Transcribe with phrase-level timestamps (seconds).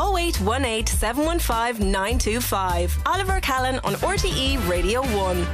[0.00, 2.98] 0818 715 925.
[3.06, 5.46] Oliver Callan on RTE Radio 1.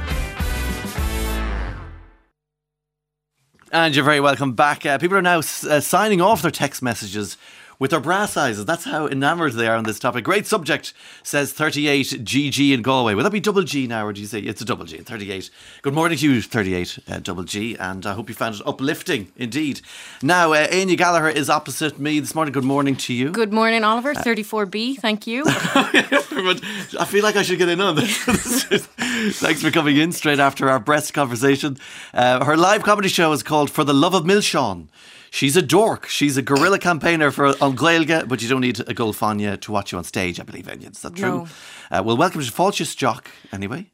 [3.73, 4.85] And you're very welcome back.
[4.85, 7.35] Uh, people are now s- uh, signing off their text messages
[7.79, 8.65] with their bra sizes.
[8.65, 10.23] That's how enamoured they are on this topic.
[10.23, 10.93] Great subject,
[11.23, 13.13] says 38 GG in Galway.
[13.13, 14.97] Will that be double G now, or do you say it's a double G?
[14.97, 15.49] 38.
[15.81, 19.31] Good morning to you, 38 uh, double G, and I hope you found it uplifting
[19.35, 19.81] indeed.
[20.21, 22.51] Now, uh, Áine Gallagher is opposite me this morning.
[22.51, 23.31] Good morning to you.
[23.31, 24.13] Good morning, Oliver.
[24.13, 25.43] 34B, thank you.
[25.47, 28.85] I feel like I should get in on this.
[29.39, 31.77] Thanks for coming in straight after our breast conversation.
[32.13, 34.87] Uh, her live comedy show is called For the Love of Milseain.
[35.31, 36.07] She's a dork.
[36.07, 39.91] She's a guerrilla campaigner for Gaeilge, but you don't need a gold Fáinne to watch
[39.91, 40.91] you on stage, I believe, Enya.
[40.91, 41.39] Is that true?
[41.39, 41.47] No.
[41.89, 43.89] Uh, well, welcome to Falchus Jock, anyway.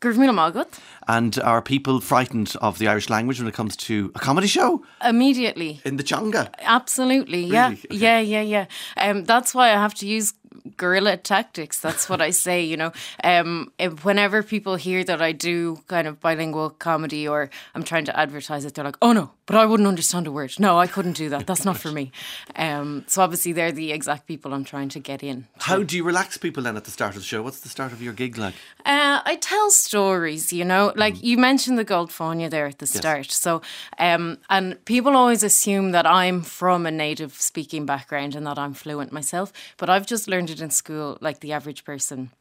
[1.08, 4.84] And are people frightened of the Irish language when it comes to a comedy show
[5.04, 5.82] Immediately.
[5.86, 6.50] in the Changa?
[6.60, 7.46] Absolutely.
[7.46, 7.70] Yeah.
[7.70, 7.82] Really?
[7.92, 7.98] Okay.
[7.98, 8.66] Yeah, yeah, yeah.
[8.98, 10.34] Um, that's why I have to use
[10.78, 11.80] guerrilla tactics.
[11.80, 12.92] That's what I say, you know.
[13.24, 18.06] Um, if- whenever people hear that I do kind of bilingual comedy or I'm trying
[18.06, 20.54] to advertise it, they're like, oh no, but I wouldn't understand a word.
[20.60, 21.48] No, I couldn't do that.
[21.48, 22.12] That's not for me.
[22.56, 25.48] Um, so obviously, they're the exact people I'm trying to get in.
[25.60, 27.42] How do you relax people then at the start of the show?
[27.42, 28.54] What's the start of your gig like?
[28.86, 32.88] Uh, I tell stories, you know, like you mentioned the Gold Goldfania there at the
[32.88, 33.32] start.
[33.32, 33.62] So,
[33.98, 38.74] um, and people always assume that I'm from a native speaking background and that I'm
[38.74, 42.32] fluent myself, but I've just learned it in school, like the average person.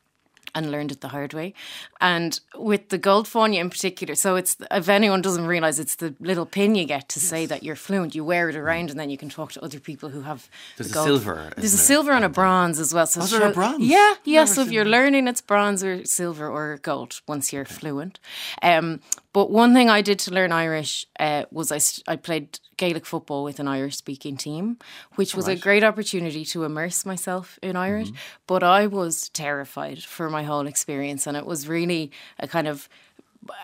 [0.55, 1.55] And learned it the hard way.
[1.99, 6.15] And with the gold Goldfania in particular, so it's if anyone doesn't realize it's the
[6.21, 9.09] little pin you get to say that you're fluent, you wear it around and then
[9.09, 12.13] you can talk to other people who have There's the a silver, There's a silver
[12.13, 13.07] and a bronze as well.
[13.07, 13.83] So Oh, a bronze?
[13.83, 14.41] Yeah, yeah.
[14.41, 14.91] Never So if you're that.
[14.91, 18.21] learning, it's bronze or silver or gold once you're fluent.
[18.61, 19.01] Um,
[19.33, 23.45] but one thing I did to learn Irish uh, was I, I played Gaelic football
[23.45, 24.79] with an Irish speaking team,
[25.15, 28.09] which was a great opportunity to immerse myself in Irish.
[28.47, 32.89] But I was terrified for my whole experience, and it was really a kind of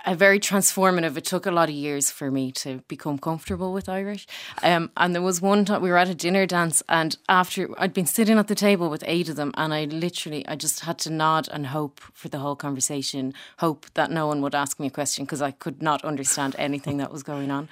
[0.07, 1.17] a very transformative.
[1.17, 4.27] It took a lot of years for me to become comfortable with Irish.
[4.63, 7.93] Um, and there was one time we were at a dinner dance, and after I'd
[7.93, 10.99] been sitting at the table with eight of them, and I literally I just had
[11.01, 14.87] to nod and hope for the whole conversation, hope that no one would ask me
[14.87, 17.69] a question because I could not understand anything that was going on.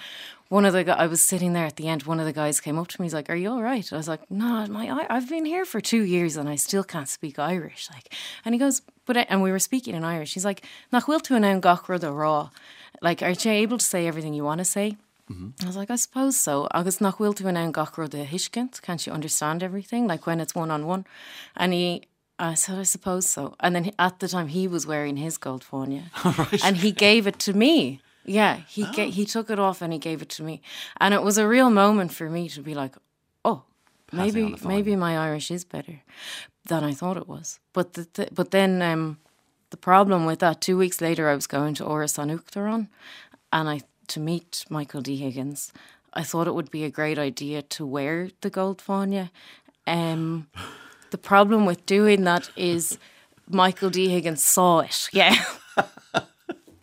[0.48, 2.04] One of the gu- I was sitting there at the end.
[2.04, 3.06] One of the guys came up to me.
[3.06, 5.80] He's like, "Are you all right?" I was like, "No, my I've been here for
[5.80, 8.14] two years and I still can't speak Irish." Like,
[8.44, 10.34] and he goes, "But," I, and we were speaking in Irish.
[10.34, 10.62] He's like,
[10.92, 12.50] "Nach will to an gachra the raw."
[13.02, 14.96] Like, aren't you able to say everything you want to say?
[15.62, 16.68] I was like, I suppose so.
[16.72, 18.80] Agus nach will to an gachra the hishkent.
[18.82, 20.06] Can't you understand everything?
[20.06, 21.04] Like when it's one on one,
[21.56, 22.02] and he.
[22.38, 23.54] I said, I suppose so.
[23.60, 26.02] And then he- at the time, he was wearing his gold Fáinne.
[26.66, 28.00] And he gave it to me.
[28.26, 30.60] Yeah, he ga- he took it off and he gave it to me.
[31.00, 32.94] And it was a real moment for me to be like,
[33.42, 33.62] oh,
[34.12, 34.42] on maybe
[34.74, 36.02] maybe my Irish is better
[36.66, 37.58] than I thought it was.
[37.72, 39.18] But the, the, but then um,
[39.70, 42.30] the problem with that, two weeks later, I was going to Oris on
[43.52, 45.16] and I to meet Michael D.
[45.16, 45.72] Higgins.
[46.12, 49.30] I thought it would be a great idea to wear the gold Goldfania.
[49.86, 50.48] Um,
[51.10, 52.98] the problem with doing that is
[53.48, 54.08] Michael D.
[54.08, 55.08] Higgins saw it.
[55.12, 55.36] Yeah.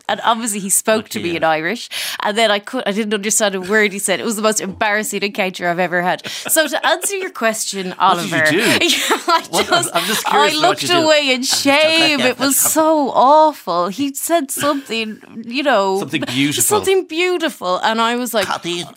[0.09, 1.89] And obviously he spoke to me Lucky in Irish,
[2.21, 4.19] and then I could I didn't understand a word he said.
[4.19, 6.27] It was the most embarrassing encounter I've ever had.
[6.27, 8.59] So to answer your question, did you Oliver, do?
[8.61, 10.97] I What- just, I'm just curious I to what looked you do.
[11.05, 12.19] away in shame.
[12.33, 13.87] It was so awful.
[13.87, 16.63] He said something, you know, Something beautiful.
[16.63, 18.47] something beautiful, and I was like,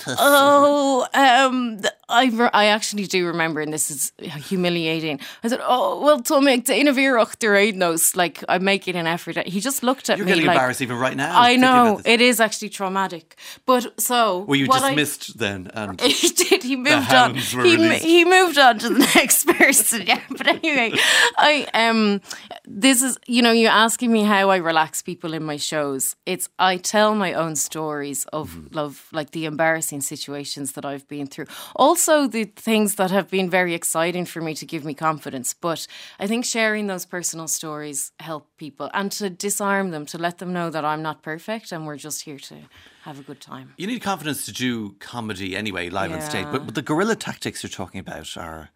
[0.08, 4.12] Oh, um, I, re- I actually do remember, and this is
[4.48, 5.20] humiliating.
[5.42, 9.36] I said, "Oh, well, Tommy, the Inavirach knows." Like I'm making an effort.
[9.46, 11.40] He just looked at You're me like, embarrassed even right now.
[11.40, 13.36] I know it is actually traumatic,
[13.66, 15.70] but so Were you what I- dismissed then?
[15.74, 16.62] And he did.
[16.62, 17.34] He moved on.
[17.36, 20.02] He, he moved on to the next person.
[20.06, 20.92] Yeah, but anyway,
[21.38, 22.20] I um,
[22.64, 26.16] this is you know you're asking me how I relax people in my shows.
[26.26, 28.74] It's I tell my own stories of Mm-hmm.
[28.76, 31.46] love, like the embarrassing situations that I've been through.
[31.74, 35.52] Also, the things that have been very exciting for me to give me confidence.
[35.52, 35.86] But
[36.20, 40.52] I think sharing those personal stories help people and to disarm them, to let them
[40.52, 42.56] know that I'm not perfect and we're just here to
[43.04, 43.74] have a good time.
[43.76, 46.46] you need confidence to do comedy anyway, live on stage.
[46.50, 48.70] But, but the guerrilla tactics you're talking about are.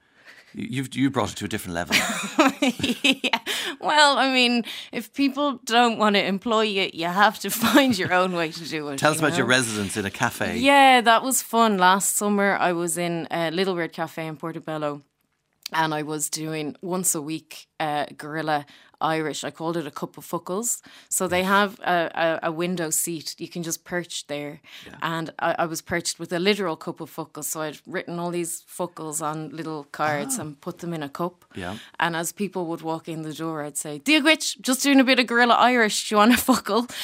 [0.55, 1.95] you- You've you brought it to a different level.
[3.03, 3.39] yeah.
[3.81, 8.13] Well, I mean, if people don't want to employ you, you have to find your
[8.13, 8.99] own way to do it.
[8.99, 10.59] Tell us you about your residence in a cafe.
[10.59, 11.79] Yeah, that was fun.
[11.79, 15.03] Last summer, I was in a Little Red Cafe in Portobello.
[15.73, 18.67] and I was doing once a week uh, guerrilla
[19.01, 19.45] Irish.
[19.45, 20.81] I called it a cup of fuckles.
[21.09, 23.35] So they have a, a, a window seat.
[23.39, 24.61] You can just perch there.
[24.87, 24.97] Yeah.
[25.03, 27.45] And I, I, was perched with a literal cup of fuckles.
[27.45, 30.43] So I'd written all these fuckles on little cards oh.
[30.43, 31.45] and put them in a cup.
[31.55, 31.79] Yeah.
[31.99, 35.05] And as people would walk in the door, I'd say, Dear Diagwitch, just doing a
[35.05, 36.09] bit of guerrilla Irish.
[36.09, 36.89] Do you want a fuckle?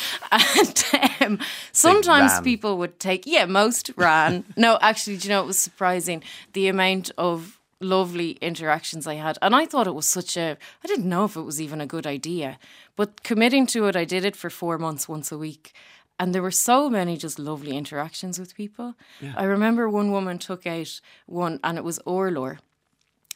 [0.56, 0.84] And
[1.20, 1.38] um,
[1.72, 4.44] sometimes people would take, yeah, most ran.
[4.56, 6.22] no, actually, do you know, it was surprising
[6.52, 9.38] the amount of lovely interactions I had.
[9.43, 11.87] And I thought it was such a, I didn't know if it was even a
[11.87, 12.58] good idea,
[12.96, 15.73] but committing to it, I did it for four months once a week.
[16.19, 18.94] And there were so many just lovely interactions with people.
[19.20, 19.34] Yeah.
[19.37, 22.58] I remember one woman took out one, and it was Orlor.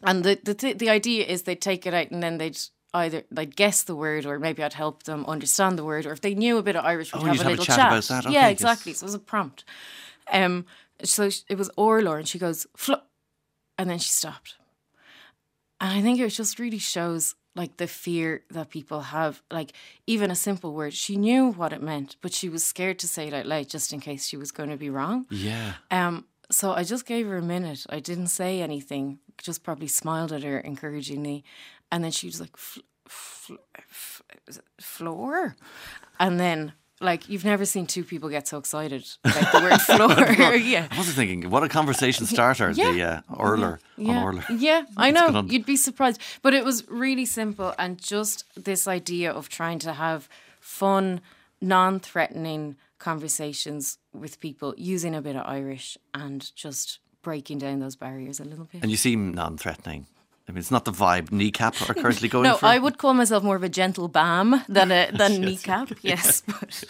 [0.03, 2.59] And the, the, th- the idea is they'd take it out and then they'd
[2.95, 6.23] either they'd guess the word or maybe I'd help them understand the word or if
[6.23, 7.87] they knew a bit of Irish we'd oh, have a have little a chat, chat.
[7.89, 8.27] About that.
[8.27, 8.95] Okay, yeah, exactly.
[8.95, 9.65] So it was a prompt.
[10.33, 10.65] Um,
[11.05, 12.67] so it was Orlor and she goes,
[13.81, 14.57] and then she stopped.
[15.81, 19.43] And I think it just really shows like the fear that people have.
[19.51, 19.73] Like
[20.07, 23.29] even a simple word, she knew what it meant, but she was scared to say
[23.29, 25.25] it out loud just in case she was going to be wrong.
[25.31, 25.73] Yeah.
[25.91, 26.27] Um.
[26.51, 27.87] So I just gave her a minute.
[27.89, 29.21] I didn't say anything.
[29.39, 31.43] Just probably smiled at her encouragingly,
[31.91, 32.55] and then she was like,
[34.79, 35.57] "Floor,"
[36.19, 40.55] and then like you've never seen two people get so excited about the word floor.
[40.57, 40.87] yeah.
[40.91, 42.93] I was thinking, what a conversation starter, yeah.
[42.93, 44.19] the uh, Orler yeah.
[44.19, 44.61] on Orler.
[44.61, 45.43] Yeah, I know.
[45.47, 46.21] You'd be surprised.
[46.43, 50.29] But it was really simple and just this idea of trying to have
[50.61, 51.21] fun,
[51.61, 57.97] non threatening conversations with people using a bit of Irish and just breaking down those
[57.97, 58.83] barriers a little bit.
[58.83, 60.07] And you seem non threatening.
[60.51, 62.67] I mean, it's not the vibe kneecap are currently going no, for.
[62.67, 65.39] I would call myself more of a gentle bam than a than yes.
[65.41, 65.91] kneecap.
[66.03, 66.85] Yes, but.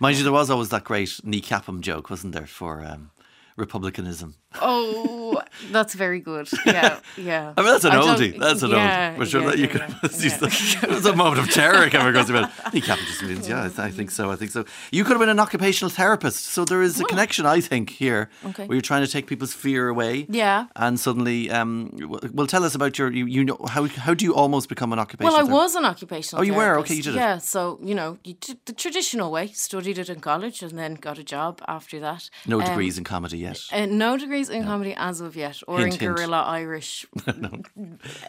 [0.00, 3.10] mind you, there was always that great kneecapum joke, wasn't there, for um,
[3.56, 4.34] republicanism?
[4.60, 6.48] Oh, that's very good.
[6.66, 7.54] Yeah, yeah.
[7.56, 8.38] I mean, that's an oldie.
[8.38, 9.26] That's an yeah, oldie.
[9.26, 9.80] Sure, yeah, you could.
[9.80, 9.98] Yeah.
[10.02, 13.48] it was a moment of terror coming across about kneecapum just means.
[13.48, 14.30] Yeah, I think so.
[14.30, 14.64] I think so.
[14.90, 17.06] You could have been an occupational therapist, so there is a oh.
[17.06, 18.66] connection, I think, here, okay.
[18.66, 20.26] where you're trying to take people's fear away.
[20.28, 20.66] Yeah.
[20.76, 21.90] And suddenly, um,
[22.32, 23.12] well, tell us about your.
[23.12, 25.36] You, you know how how do you almost become an occupational?
[25.36, 26.40] Well, I was an occupational.
[26.40, 26.78] Oh, you were.
[26.78, 27.14] Okay, you did.
[27.14, 27.36] Yeah.
[27.36, 27.42] It.
[27.42, 29.48] So you know, you the traditional way.
[29.48, 32.30] Studied it in college and then got a job after that.
[32.46, 33.82] No um, degrees in comedy yet.
[33.82, 36.16] Uh, no degrees in comedy as of yet, or hint, in hint.
[36.16, 37.06] guerrilla Irish.
[37.26, 37.62] no,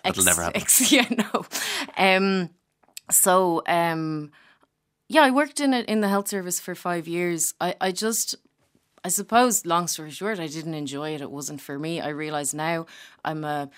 [0.03, 0.61] that'll never happen.
[0.61, 1.45] Ex, yeah, no.
[1.97, 2.49] Um,
[3.09, 4.31] so, um,
[5.09, 7.53] yeah, I worked in it in the health service for five years.
[7.59, 8.35] I, I just,
[9.03, 11.21] I suppose, long story short, I didn't enjoy it.
[11.21, 11.99] It wasn't for me.
[11.99, 12.85] I realise now
[13.25, 13.69] I'm a,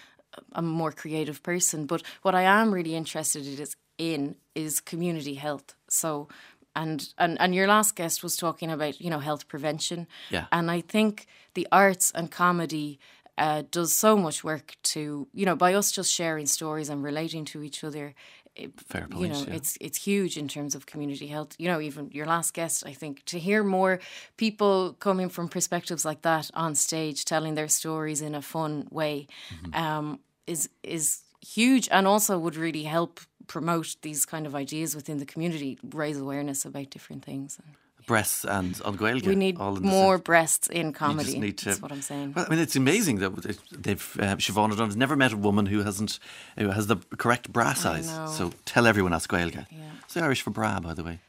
[0.54, 1.86] I'm a more creative person.
[1.86, 5.76] But what I am really interested in is, in is community health.
[5.90, 6.28] So
[6.76, 10.70] and and and your last guest was talking about you know health prevention yeah and
[10.72, 13.00] i think the arts and comedy
[13.36, 17.46] uh, does so much work to you know by us just sharing stories and relating
[17.46, 18.14] to each other
[18.56, 19.56] it, Fair point, you know yeah.
[19.56, 22.94] it's it's huge in terms of community health you know even your last guest i
[22.94, 24.00] think to hear more
[24.38, 29.28] people coming from perspectives like that on stage telling their stories in a fun way
[29.50, 29.84] mm-hmm.
[29.84, 35.18] um, is is huge and also would really help promote these kind of ideas within
[35.18, 37.60] the community, raise awareness about different things.
[38.06, 38.98] Breasts and on.
[38.98, 41.34] We need more breasts in comedy.
[41.34, 42.34] You need to, that's what I'm saying.
[42.36, 43.34] Well, I mean, it's amazing that
[43.72, 46.20] they've uh, Siobhan O'Donnell's never met a woman who hasn't
[46.58, 48.08] who has the correct bra size.
[48.36, 49.56] So tell everyone that's Gaeilge.
[49.56, 49.78] Yeah.
[50.04, 51.20] It's Irish for bra, by the way.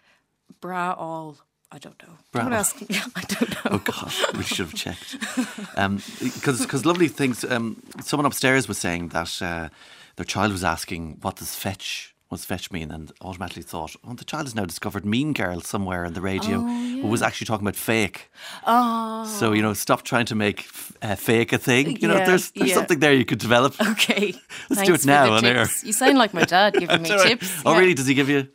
[0.60, 1.36] Bra all.
[1.70, 2.14] I don't know.
[2.32, 2.42] Bra.
[2.42, 2.86] Don't ask me.
[3.16, 3.70] I don't know.
[3.72, 5.16] Oh gosh, we should have checked.
[5.18, 7.44] Because um, because lovely things.
[7.44, 9.40] Um, someone upstairs was saying that.
[9.40, 9.68] Uh,
[10.16, 12.14] their child was asking, What does fetch?
[12.30, 12.90] Was fetch mean?
[12.90, 16.58] And automatically thought, Oh, the child has now discovered Mean Girl somewhere in the radio,
[16.58, 17.02] oh, yeah.
[17.02, 18.30] who was actually talking about fake.
[18.66, 19.24] Oh.
[19.26, 20.66] So, you know, stop trying to make
[21.02, 21.96] uh, fake a thing.
[22.00, 22.74] You know, yeah, there's, there's yeah.
[22.74, 23.74] something there you could develop.
[23.80, 24.32] Okay.
[24.70, 25.82] Let's Thanks do it now on tips.
[25.82, 25.86] air.
[25.86, 27.62] You sound like my dad giving me tips.
[27.64, 27.94] Oh, really?
[27.94, 28.48] Does he give you?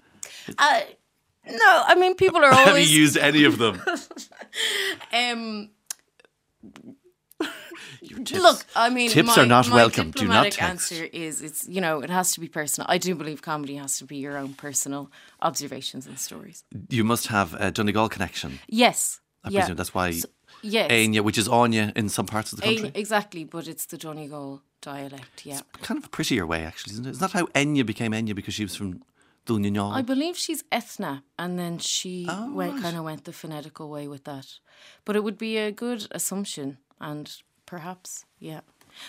[0.57, 0.81] Uh,
[1.47, 2.65] no, I mean, people are always.
[2.65, 3.81] Have you used any of them?
[5.13, 5.69] um,
[8.31, 10.11] Look, I mean, tips my, are not my welcome.
[10.11, 10.61] Do not text.
[10.61, 12.87] answer is it's you know it has to be personal.
[12.89, 15.11] I do believe comedy has to be your own personal
[15.41, 16.63] observations and stories.
[16.89, 18.59] You must have a Donegal connection.
[18.67, 19.61] Yes, I yeah.
[19.61, 20.11] presume that's why.
[20.11, 20.27] So,
[20.61, 22.91] yes, Anya, which is Anya in some parts of the country.
[22.93, 25.45] exactly, but it's the Donegal dialect.
[25.45, 27.11] Yeah, it's kind of a prettier way, actually, isn't it?
[27.11, 29.01] Is that how Enya became Enya because she was from?
[29.51, 32.81] I believe she's Ethna, and then she oh, went right.
[32.83, 34.59] kind of went the phonetical way with that.
[35.05, 37.35] But it would be a good assumption and
[37.69, 38.25] perhaps.
[38.39, 38.61] Yeah,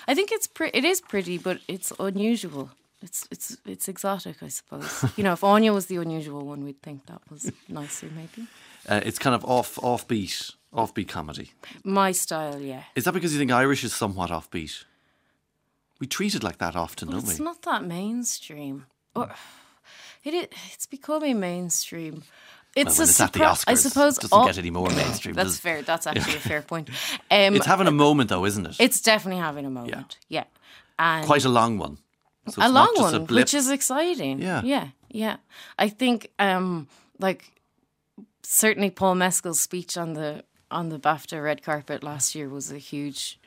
[0.06, 2.70] I think it's pre- it is pretty, but it's unusual.
[3.02, 5.04] It's it's it's exotic, I suppose.
[5.16, 8.48] you know, if Anya was the unusual one, we'd think that was nicer, maybe.
[8.88, 11.52] Uh, it's kind of off offbeat, offbeat comedy.
[11.84, 12.82] My style, yeah.
[12.94, 14.84] Is that because you think Irish is somewhat offbeat?
[16.00, 17.32] We treat it like that often, But don't it's we?
[17.34, 18.86] It's not that mainstream.
[19.14, 19.30] Or
[20.24, 22.22] it is, it's becoming mainstream.
[22.76, 24.88] It's when a it's at the Oscars, I suppose it doesn't all- get any more
[24.90, 25.34] mainstream.
[25.34, 25.82] That's fair.
[25.82, 26.88] That's actually a fair point.
[27.30, 28.76] Um, It's having a moment, though, isn't it?
[28.78, 30.18] it's definitely having a moment.
[30.28, 30.44] Yeah,
[30.98, 31.98] and Quite a long one.
[32.48, 34.40] So a long one, a which is exciting.
[34.40, 34.62] Yeah.
[34.64, 35.36] yeah, yeah.
[35.78, 37.52] I think, um, like,
[38.42, 42.78] certainly Paul Mescal's speech on the on the BAFTA red carpet last year was a
[42.78, 43.39] huge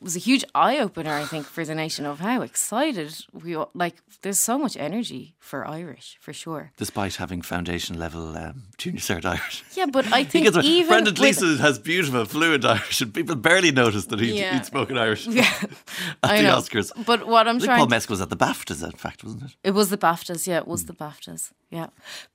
[0.00, 1.12] was a huge eye opener.
[1.12, 3.96] I think for the nation of how excited we all, like.
[4.22, 6.72] There's so much energy for Irish for sure.
[6.76, 9.64] Despite having foundation level um, junior cert Irish.
[9.74, 13.34] Yeah, but I He think gets, even Brendan Gleeson has beautiful, fluent Irish, and people
[13.36, 14.54] barely notice that he'd, Yeah.
[14.54, 15.70] he'd spoken Irish Yeah, at
[16.22, 16.56] I the know.
[16.58, 16.92] Oscars.
[17.06, 19.56] But what I'm I trying Paul Mescal was at the BAFTAs, in fact, wasn't it?
[19.64, 21.88] It was the BAFTAs, yeah, it was the BAFTAs, yeah.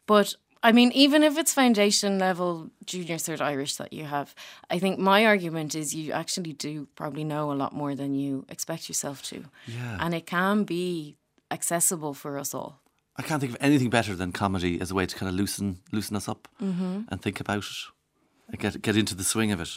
[0.08, 4.34] But I mean, even if it's foundation level junior cert Irish that you have,
[4.70, 8.46] I think my argument is you actually do probably know a lot more than you
[8.50, 9.46] expect yourself to.
[9.68, 9.98] Yeah.
[10.00, 11.18] And it can be
[11.52, 12.80] accessible for us all.
[13.18, 15.78] I can't think of anything better than comedy as a way to kind of loosen
[15.92, 17.02] loosen us up Mm-hmm.
[17.10, 17.76] and think about it
[18.50, 19.70] and get get into the swing of it.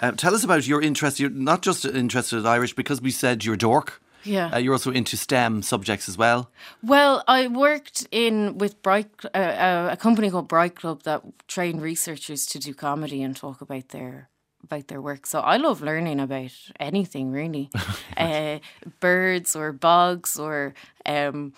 [0.00, 1.20] Um, tell us about your interest.
[1.20, 4.01] You're not just interested in Irish because we said you're dork.
[4.24, 4.50] Yeah.
[4.52, 6.50] Uh, you're also into STEM subjects as well.
[6.82, 11.82] Well, I worked in with Bright, uh, uh, a company called Bright Club that trained
[11.82, 14.28] researchers to do comedy and talk about their
[14.64, 15.26] about their work.
[15.26, 17.68] So I love learning about anything really,
[18.16, 18.58] uh,
[19.00, 20.74] birds or bugs or
[21.04, 21.52] um,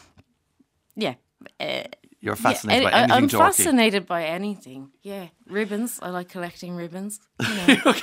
[0.96, 1.14] yeah.
[1.60, 1.82] Uh,
[2.20, 3.38] You're fascinated yeah, by anything I'm dorky.
[3.38, 4.90] fascinated by anything.
[5.02, 5.98] Yeah, ribbons.
[6.00, 7.20] I like collecting ribbons.
[7.40, 7.94] You know.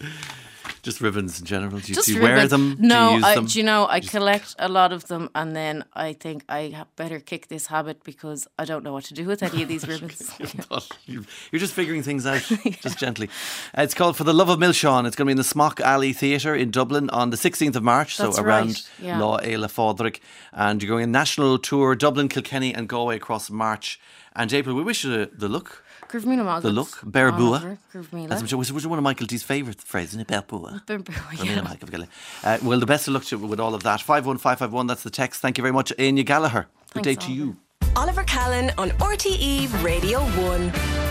[0.82, 1.78] Just ribbons in general.
[1.80, 2.76] Do you, Just do you wear them?
[2.78, 3.46] No, do you I, them?
[3.46, 7.20] do you know I collect a lot of them, and then I think I better
[7.20, 10.30] kick this habit because I don't know what to do with any of these ribbons.
[11.06, 12.42] You- You're just figuring things out,
[12.82, 13.28] just gently.
[13.76, 15.06] Uh, it's called For the Love of Milseain.
[15.06, 17.82] It's going to be in the Smock Alley Theatre in Dublin on the 16th of
[17.82, 19.18] March, That's so right, around yeah.
[19.18, 20.20] Lá Fhéile Pádraig.
[20.52, 23.98] And you're going on national tour, Dublin, Kilkenny, and Galway across March.
[24.38, 25.82] And April, we wish you the, the look.
[26.06, 27.76] Curve me The look, Bear Bua.
[27.92, 30.26] Curve me That's which, which was one of Michael D's favourite phrases, isn't it?
[30.28, 30.80] Bear Bua.
[31.42, 31.74] yeah.
[32.44, 34.00] Uh, well, the best of luck to with all of that.
[34.00, 35.42] 51551, that's the text.
[35.42, 35.92] Thank you very much.
[35.98, 36.68] Áine Gallagher.
[36.94, 37.56] Good Thanks, day to you.
[37.96, 41.07] Oliver Callan on RTE Radio 1.